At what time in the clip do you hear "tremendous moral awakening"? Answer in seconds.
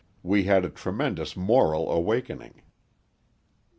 0.71-2.63